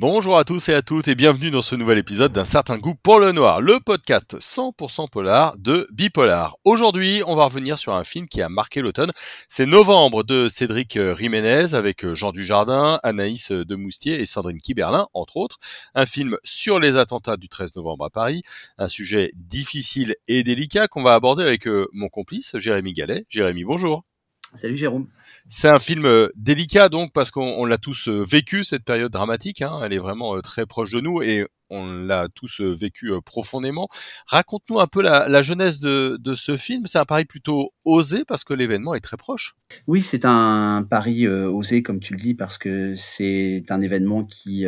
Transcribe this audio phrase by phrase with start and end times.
[0.00, 2.94] Bonjour à tous et à toutes et bienvenue dans ce nouvel épisode d'un certain goût
[2.94, 6.56] pour le noir, le podcast 100% polar de Bipolar.
[6.64, 9.12] Aujourd'hui, on va revenir sur un film qui a marqué l'automne.
[9.50, 15.58] C'est Novembre de Cédric Jiménez avec Jean Dujardin, Anaïs Demoustier et Sandrine Kiberlin, entre autres.
[15.94, 18.40] Un film sur les attentats du 13 novembre à Paris.
[18.78, 23.26] Un sujet difficile et délicat qu'on va aborder avec euh, mon complice, Jérémy Gallet.
[23.28, 24.09] Jérémy, bonjour.
[24.54, 25.06] Salut Jérôme.
[25.48, 29.62] C'est un film euh, délicat donc parce qu'on l'a tous euh, vécu cette période dramatique.
[29.62, 29.80] Hein.
[29.84, 33.86] elle est vraiment euh, très proche de nous et on l'a tous vécu profondément.
[34.26, 36.86] Raconte-nous un peu la, la jeunesse de, de, ce film.
[36.86, 39.54] C'est un pari plutôt osé parce que l'événement est très proche.
[39.86, 44.66] Oui, c'est un pari osé comme tu le dis parce que c'est un événement qui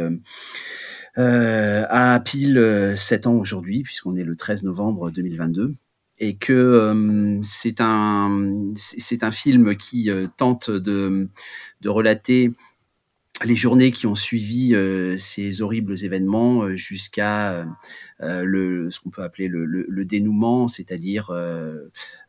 [1.19, 5.75] euh, a pile 7 ans aujourd'hui puisqu'on est le 13 novembre 2022
[6.23, 11.29] et que euh, c'est un c'est un film qui euh, tente de,
[11.81, 12.53] de relater
[13.45, 17.67] les journées qui ont suivi euh, ces horribles événements jusqu'à
[18.21, 21.33] le ce qu'on peut appeler le, le, dénouement, c'est-à-dire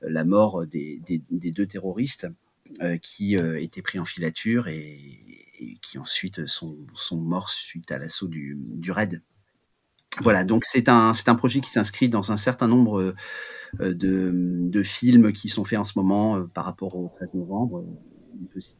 [0.02, 2.28] la mort des, des, deux terroristes
[3.04, 5.00] qui étaient pris en filature et,
[5.60, 9.22] et, qui ensuite sont, sont morts suite à l'assaut du, du raid.
[10.22, 13.16] Voilà, donc c'est un, un projet qui s'inscrit dans un certain nombre
[13.80, 14.32] euh, de,
[14.70, 17.84] de, films qui sont faits en ce moment euh, par rapport au 13 novembre.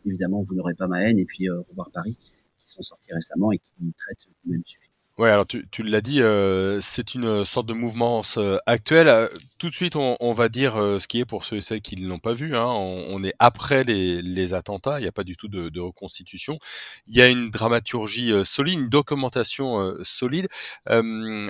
[0.06, 2.18] Évidemment Vous n'aurez pas ma haine et puis euh, Revoir Paris,
[2.60, 4.93] qui sont sortis récemment et qui traitent du même sujet.
[5.20, 9.08] Ouais, alors tu, tu l'as dit, euh, c'est une sorte de mouvement euh, actuel.
[9.08, 9.28] Euh,
[9.60, 11.96] tout de suite, on, on va dire ce qui est pour ceux et celles qui
[11.98, 12.56] ne l'ont pas vu.
[12.56, 12.66] Hein.
[12.66, 16.58] On, est après les, les attentats, il n'y a pas du tout de, de, reconstitution.
[17.06, 20.48] Il y a une dramaturgie solide, une documentation solide.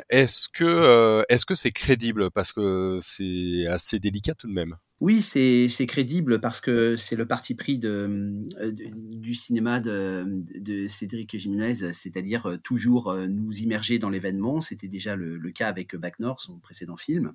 [0.10, 2.32] est-ce que est-ce que c'est crédible?
[2.32, 7.26] Parce que c'est assez délicat tout de même oui, c'est crédible parce que c'est le
[7.26, 14.00] parti pris de, euh, du cinéma de, Cédric Jiménez, c'est-à-dire euh, toujours euh, nous immerger
[14.00, 14.62] dans l'événement.
[14.62, 17.34] C'était déjà le, cas avec Back North, son précédent film,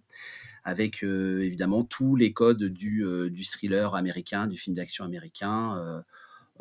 [0.65, 3.04] avec évidemment tous les codes du
[3.44, 6.03] thriller américain, du film d'action américain.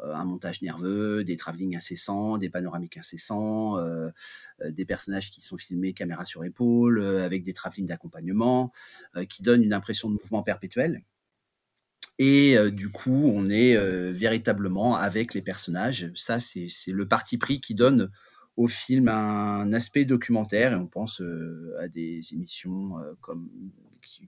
[0.03, 4.09] Euh, un montage nerveux, des travelling incessants, des panoramiques incessants, euh,
[4.61, 8.71] euh, des personnages qui sont filmés caméra sur épaule, avec des travelling d'accompagnement,
[9.29, 11.03] qui donnent une impression de mouvement perpétuel.
[12.19, 13.77] Et du coup, on est
[14.11, 16.11] véritablement avec les personnages.
[16.15, 18.11] Ça, c'est le parti pris qui donne
[18.55, 20.73] au film un aspect documentaire.
[20.73, 21.21] Et on pense
[21.79, 23.49] à des émissions comme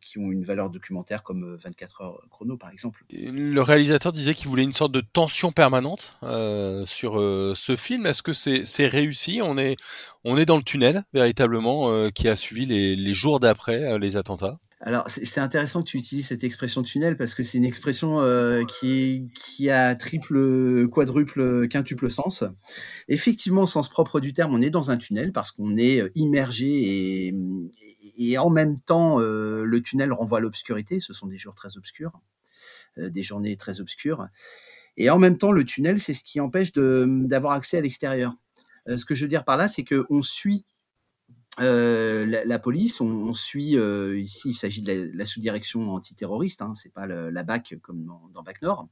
[0.01, 3.03] qui, ont une valeur documentaire comme 24 euh, heures chrono par exemple.
[3.11, 8.05] Le réalisateur disait qu'il voulait une sorte de tension permanente euh, sur euh, ce film.
[8.05, 9.41] Est-ce que c'est réussi?
[9.43, 9.77] On est
[10.23, 13.99] on est dans le tunnel véritablement euh, qui a suivi les, les jours d'après euh,
[13.99, 14.59] les attentats?
[14.81, 18.63] Alors c'est intéressant que tu utilises cette expression tunnel parce que c'est une expression euh,
[18.63, 22.45] qui, est, qui a triple, quadruple, quintuple sens.
[23.09, 27.27] Effectivement, au sens propre du terme, on est dans un tunnel parce qu'on est immergé
[27.27, 27.35] et,
[28.19, 30.99] et en même temps, euh, le tunnel renvoie à l'obscurité.
[30.99, 32.11] Ce sont des jours très obscurs,
[32.97, 34.27] euh, des journées très obscures.
[34.97, 38.35] Et en même temps, le tunnel, c'est ce qui empêche d'avoir accès à l'extérieur.
[38.89, 40.65] Euh, ce que je veux dire par là, c'est qu'on suit
[41.57, 43.75] la, police, on, suit
[44.17, 48.43] ici, il s'agit de la, sous-direction antiterroriste, hein, c'est pas la BAC comme dans, dans
[48.43, 48.87] BAC Nord,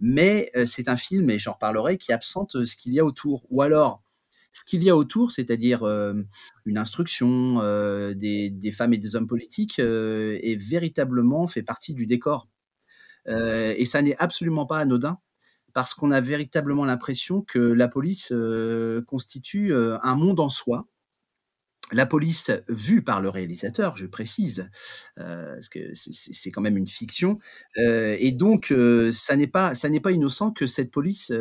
[0.00, 3.46] mais c'est un film, et j'en reparlerai, qui absente ce qu'il y a autour.
[3.50, 4.03] Ou alors,
[4.54, 6.14] ce qu'il y a autour, c'est-à-dire euh,
[6.64, 11.92] une instruction euh, des, des, femmes et des hommes politiques, euh, est véritablement fait partie
[11.92, 12.48] du décor.
[13.26, 15.18] et ça n'est absolument pas anodin,
[15.72, 18.32] parce qu'on a véritablement l'impression que la police
[19.06, 20.86] constitue un monde en soi,
[21.92, 24.68] la police vue par le réalisateur, je précise,
[25.18, 27.38] euh, parce que c'est quand même une fiction,
[27.78, 29.72] euh, et donc euh, ça n'est pas
[30.02, 31.32] pas innocent que cette police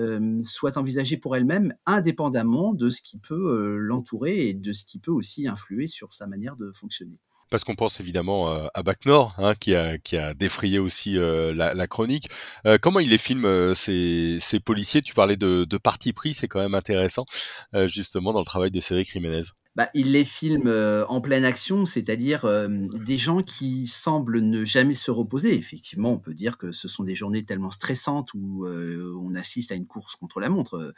[0.44, 5.12] soit envisagée pour elle-même, indépendamment de ce qui peut l'entourer et de ce qui peut
[5.12, 7.18] aussi influer sur sa manière de fonctionner.
[7.50, 12.30] Parce qu'on pense évidemment à Bac Nord, hein, qui, a, défrayé aussi la, chronique.
[12.82, 15.02] Comment il les filme ces, policiers?
[15.02, 17.26] Tu parlais de, de parti pris, c'est quand même intéressant,
[17.86, 19.44] justement dans le travail de Cédric Jiménez
[19.76, 22.68] bah, il les filme euh, en pleine action, c'est-à-dire euh,
[23.06, 25.56] des gens qui semblent ne jamais se reposer.
[25.56, 29.72] Effectivement, on peut dire que ce sont des journées tellement stressantes où euh, on assiste
[29.72, 30.94] à une course contre la montre.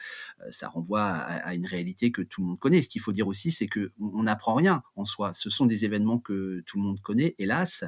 [0.50, 2.82] ça renvoie à, une réalité que tout le monde connaît.
[2.82, 5.34] Ce qu'il faut dire aussi, c'est que on n'apprend rien en soi.
[5.34, 7.86] Ce sont des événements que tout le monde connaît, hélas,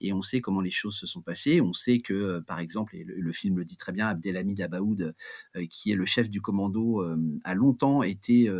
[0.00, 1.60] et on sait comment les choses se sont passées.
[1.60, 5.14] On sait que, par exemple, et le, film le dit très bien, Abdelhamid Abaoud,
[5.70, 7.04] qui est le chef du commando,
[7.44, 8.50] a longtemps été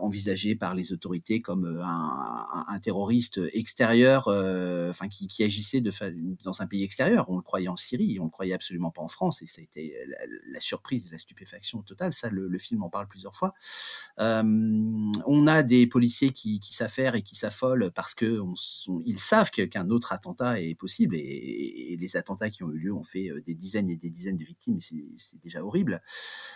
[0.00, 4.28] envisagé par les autorités comme un, un, terroriste extérieur,
[4.90, 5.90] enfin qui, agissait de
[6.42, 7.28] dans un pays extérieur.
[7.28, 9.64] On le croyait en Syrie, on le croyait absolument pas en France, et ça a
[9.64, 9.94] été
[10.50, 12.12] la, surprise et la stupéfaction totale.
[12.12, 13.54] Ça, le, film en parle plusieurs fois.
[14.18, 18.40] on a des policiers qui, s'affairent et qui s'affolent parce que
[19.16, 23.04] savent qu'un autre attentat est possible, et, et, les attentats qui ont eu lieu ont
[23.04, 26.02] fait des dizaines et des dizaines de victimes, c'est déjà horrible.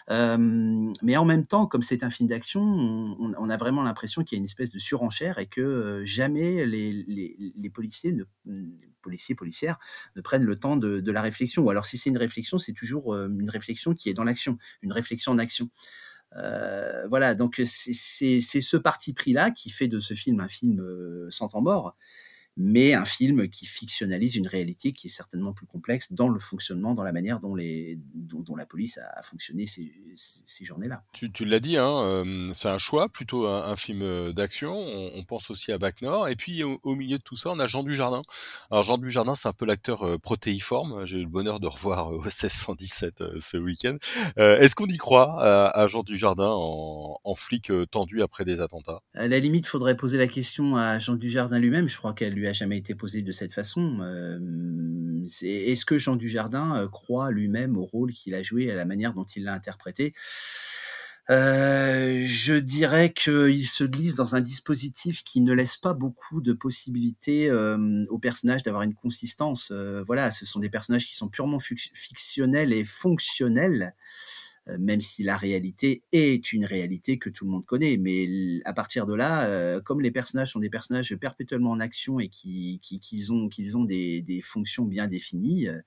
[0.08, 4.38] mais en même temps, comme c'est un film d'action, on, a vraiment l'impression qu'il y
[4.38, 8.24] a une espèce de surenchère et que jamais les, policiers, ne,
[9.02, 9.78] policiers, policières
[10.16, 11.62] ne prennent le temps de, la réflexion.
[11.64, 14.92] Ou alors si c'est une réflexion, c'est toujours une réflexion qui est dans l'action, une
[14.92, 15.70] réflexion en action.
[16.32, 20.82] voilà, donc c'est ce parti pris-là qui fait de ce film un film
[21.30, 21.96] sans temps mort
[22.58, 26.92] mais un film qui fictionnalise une réalité qui est certainement plus complexe dans le fonctionnement,
[26.94, 31.04] dans la manière dont, les, dont, la police a, fonctionné ces, ces, journées-là.
[31.12, 34.76] Tu, tu l'as dit, hein, euh, c'est un choix, plutôt un, film euh, d'action.
[34.76, 36.28] On, pense aussi à Bac Nord.
[36.28, 38.22] Et puis au, milieu de tout ça, on a Jean Dujardin.
[38.72, 41.06] Alors Jean Dujardin, c'est un peu l'acteur euh, protéiforme.
[41.06, 43.96] J'ai eu le bonheur de revoir au 1617 ce week-end.
[44.36, 49.00] Est-ce qu'on y croit à, Jean Dujardin en, en flic tendu après des attentats?
[49.14, 51.88] À la limite, il faudrait poser la question à Jean Dujardin lui-même.
[51.88, 54.00] Je crois qu'elle lui a jamais été posé de cette façon.
[55.42, 59.24] Est-ce que Jean Dujardin croit lui-même au rôle qu'il a joué, à la manière dont
[59.24, 60.12] il l'a interprété?
[61.28, 67.52] Je dirais qu'il se glisse dans un dispositif qui ne laisse pas beaucoup de possibilités
[67.52, 69.70] aux personnages d'avoir une consistance.
[70.06, 73.94] voilà, ce sont des personnages qui sont purement fictionnels et fonctionnels.
[74.68, 77.96] Euh, même si la réalité est une réalité que tout le monde connaît.
[77.96, 82.20] Mais à partir de là, euh, comme les personnages sont des personnages perpétuellement en action
[82.20, 85.82] et qui, qui, ont, qu'ils ont des, des, fonctions bien définies, il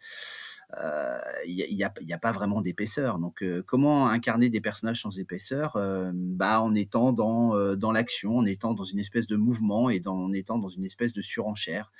[0.79, 1.17] euh,
[1.47, 3.19] n'y a, y a, pas vraiment d'épaisseur.
[3.19, 5.77] Donc, comment incarner des personnages sans épaisseur
[6.13, 10.31] bah, En étant dans, dans l'action, en étant dans une espèce de mouvement et en
[10.33, 11.91] étant dans une espèce de surenchère.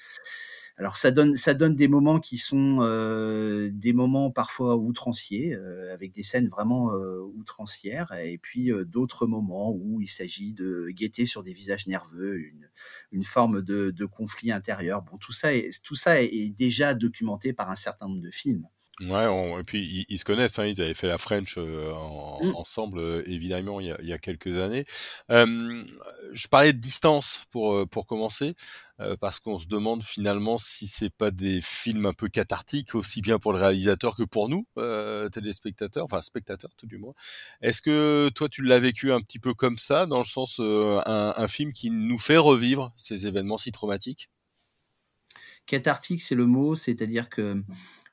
[0.78, 5.94] Alors ça donne, ça donne des moments qui sont euh, des moments parfois outranciers, euh,
[5.94, 11.26] avec des scènes vraiment euh, outrancières, et puis d'autres moments où il s'agit de guetter
[11.26, 12.70] sur des visages nerveux, une,
[13.12, 15.04] une forme de, conflit intérieur.
[15.04, 15.50] Bon, tout ça,
[15.84, 18.68] tout ça est déjà documenté par un certain nombre de films.
[19.00, 19.26] Ouais,
[19.60, 21.92] et puis ils, se connaissent, hein, ils avaient fait la French euh,
[22.44, 22.56] mmh.
[22.56, 24.86] ensemble, euh, évidemment, il y, a, il y, a, quelques années.
[25.30, 28.54] je parlais de distance pour euh, pour commencer,
[29.20, 33.40] parce qu'on se demande finalement si c'est pas des films un peu cathartiques, aussi bien
[33.40, 34.68] pour le réalisateur que pour nous,
[35.32, 37.14] téléspectateurs, enfin spectateurs tout du moins.
[37.62, 41.34] Est-ce que toi tu l'as vécu un petit peu comme ça, dans le sens un,
[41.36, 44.30] un film qui nous fait revivre ces événements si traumatiques?
[45.66, 47.64] Cathartique, c'est le mot, c'est-à-dire que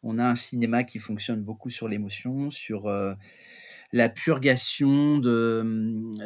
[0.03, 3.15] on a un cinéma qui fonctionne beaucoup sur l'émotion, sur euh,
[3.93, 5.63] la purgation de,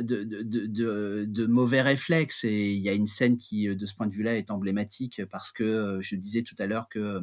[0.01, 2.45] de, mauvais réflexes.
[2.45, 5.53] Et il y a une scène qui, de ce point de vue-là, est emblématique parce
[5.53, 7.21] que euh, je disais tout à l'heure que euh,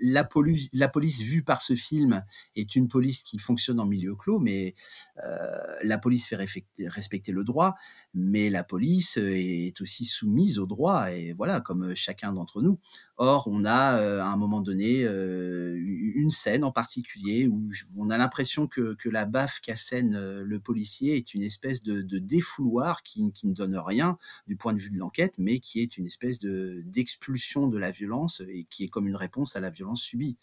[0.00, 2.24] la, police, la police vue par ce film
[2.56, 4.74] est une police qui fonctionne en milieu clos, mais
[5.82, 6.36] la police fait
[6.86, 7.74] respecter le droit,
[8.14, 12.78] mais la police est aussi soumise au droit, et voilà, comme chacun d'entre nous.
[13.20, 18.66] Or, on a à un moment donné une scène en particulier où on a l'impression
[18.66, 24.18] que, la baffe qu'assène le policier est une espèce de, défouloir qui, ne donne rien
[24.46, 28.42] du point de vue de l'enquête, mais qui est une espèce d'expulsion de la violence
[28.48, 30.38] et qui est comme une réponse à la violence subie.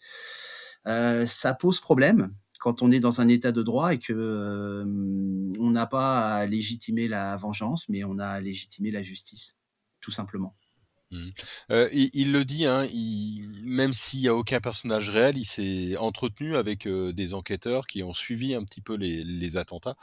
[0.84, 4.84] ça pose problème quand on est dans un état de droit et que
[5.58, 9.56] on n'a pas à légitimer la vengeance, mais on a à légitimer la justice,
[10.00, 10.54] tout simplement.
[11.12, 11.28] Mmh.
[11.70, 12.84] Euh, il, le dit, hein,
[13.62, 18.02] même s'il n'y a aucun personnage réel, il s'est entretenu avec euh, des enquêteurs qui
[18.02, 19.94] ont suivi un petit peu les, attentats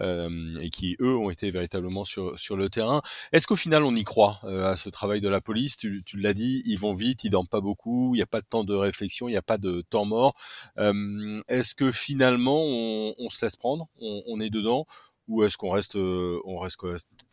[0.00, 3.02] euh, et qui, eux, ont été véritablement sur, sur le terrain.
[3.32, 5.76] Est-ce qu'au final, on y croit à ce travail de la police?
[5.76, 8.46] Tu, l'as dit, ils vont vite, ils dorment pas beaucoup, il n'y a pas de
[8.46, 10.34] temps de réflexion, il n'y a pas de temps mort.
[10.78, 14.86] est-ce que finalement, on, se laisse prendre, on, on est dedans,
[15.28, 16.78] ou est-ce qu'on reste, on reste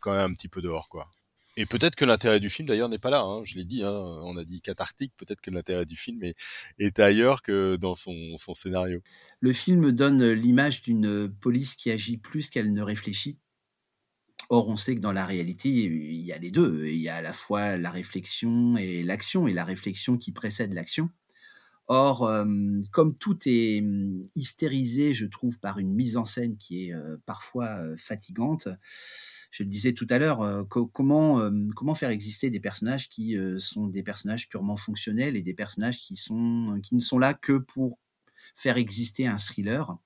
[0.00, 1.06] quand même un petit peu dehors, quoi?
[1.56, 3.22] Et peut-être que l'intérêt du film d'ailleurs n'est pas là.
[3.22, 3.42] Hein.
[3.44, 3.92] Je l'ai dit, hein,
[4.24, 5.12] on a dit cathartique.
[5.16, 6.36] Peut-être que l'intérêt du film est,
[6.78, 9.00] est, ailleurs que dans son, scénario.
[9.40, 13.38] Le film donne l'image d'une police qui agit plus qu'elle ne réfléchit.
[14.50, 16.86] Or, on sait que dans la réalité, il y a les deux.
[16.86, 20.74] Il y a à la fois la réflexion et l'action, et la réflexion qui précède
[20.74, 21.10] l'action.
[21.86, 22.44] Or, euh,
[22.92, 27.16] comme tout est hum, hystérisé, je trouve, par une mise en scène qui est euh,
[27.26, 28.68] parfois euh, fatigante,
[29.54, 33.38] je le disais tout à l'heure, euh, comment, euh, comment faire exister des personnages qui
[33.38, 36.14] euh, sont des personnages purement fonctionnels et des personnages qui
[36.90, 38.00] ne sont là que pour
[38.56, 39.96] faire exister un thriller.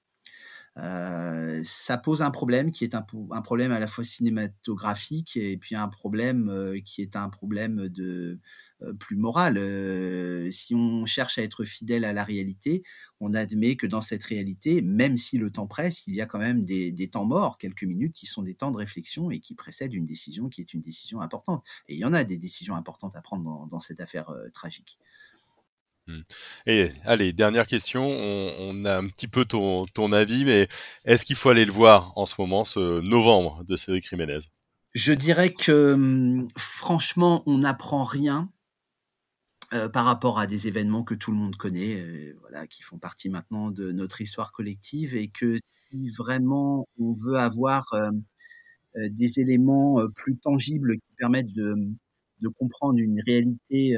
[0.78, 5.75] Euh, ça pose un problème qui est un, problème à la fois cinématographique et puis
[5.75, 8.38] un problème euh, qui est un problème de
[8.82, 9.58] euh, plus moral.
[10.52, 12.85] Si on cherche à être fidèle à la réalité,
[13.20, 16.38] on admet que dans cette réalité, même si le temps presse, il y a quand
[16.38, 19.94] même des, temps morts, quelques minutes, qui sont des temps de réflexion et qui précèdent
[19.94, 21.64] une décision qui est une décision importante.
[21.88, 24.99] Et il y en a des décisions importantes à prendre dans cette affaire tragique.
[26.08, 26.20] Mmh.
[26.66, 28.08] Et allez, dernière question.
[28.08, 30.66] On, a un petit peu ton, avis, mais
[31.04, 34.38] est-ce qu'il faut aller le voir en ce moment, ce novembre de Cédric Jiménez?
[34.94, 38.50] Je dirais que mmh, franchement, on n'apprend rien
[39.74, 42.98] euh, par rapport à des événements que tout le monde connaît, euh, voilà, qui font
[42.98, 48.10] partie maintenant de notre histoire collective, et que si vraiment on veut avoir euh,
[49.10, 53.94] des éléments plus tangibles qui permettent de comprendre une réalité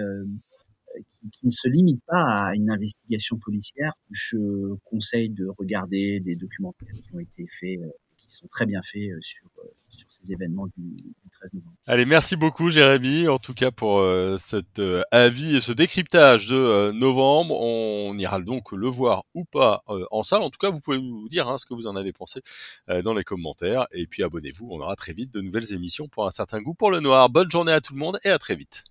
[1.29, 6.89] qui, ne se limite pas à une investigation policière, je conseille de regarder des documentaires
[7.03, 10.33] qui ont été faits, euh, qui sont très bien faits euh, sur, euh, sur ces
[10.33, 11.77] événements du, du, 13 novembre.
[11.87, 14.03] Allez, merci beaucoup Jérémy, en tout cas pour
[14.39, 17.61] cet avis et ce décryptage de novembre.
[17.61, 20.43] On ira donc le voir ou pas en salle.
[20.43, 22.41] En tout cas, vous pouvez nous dire hein, ce que vous en avez pensé
[23.03, 23.87] dans les commentaires.
[23.93, 26.91] Et puis abonnez-vous, on aura très vite de nouvelles émissions pour un certain goût pour
[26.91, 27.31] le noir.
[27.31, 28.85] Bonne journée à tout le monde et à très vite.